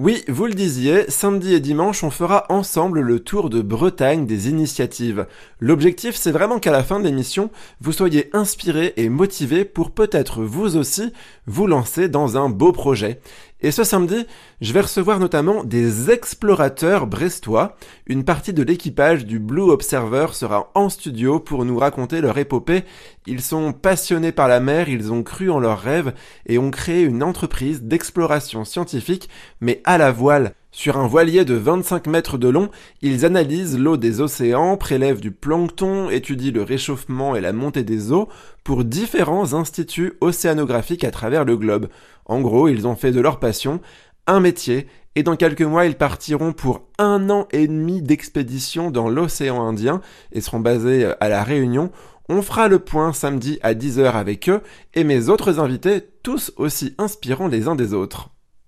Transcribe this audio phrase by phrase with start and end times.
[0.00, 4.48] Oui, vous le disiez, samedi et dimanche, on fera ensemble le tour de Bretagne des
[4.48, 5.28] initiatives.
[5.60, 7.48] L'objectif, c'est vraiment qu'à la fin de l'émission,
[7.80, 11.12] vous soyez inspirés et motivés pour peut-être vous aussi
[11.46, 13.20] vous lancer dans un beau projet.
[13.64, 14.26] Et ce samedi,
[14.60, 17.78] je vais recevoir notamment des explorateurs brestois.
[18.06, 22.84] Une partie de l'équipage du Blue Observer sera en studio pour nous raconter leur épopée.
[23.26, 26.12] Ils sont passionnés par la mer, ils ont cru en leurs rêves
[26.44, 29.30] et ont créé une entreprise d'exploration scientifique,
[29.62, 30.52] mais à la voile.
[30.76, 32.68] Sur un voilier de 25 mètres de long,
[33.00, 38.10] ils analysent l'eau des océans, prélèvent du plancton, étudient le réchauffement et la montée des
[38.10, 38.28] eaux
[38.64, 41.88] pour différents instituts océanographiques à travers le globe.
[42.24, 43.80] En gros, ils ont fait de leur passion
[44.26, 49.08] un métier et dans quelques mois, ils partiront pour un an et demi d'expédition dans
[49.08, 50.00] l'océan Indien
[50.32, 51.92] et seront basés à la Réunion.
[52.28, 54.60] On fera le point samedi à 10h avec eux
[54.94, 58.33] et mes autres invités, tous aussi inspirants les uns des autres.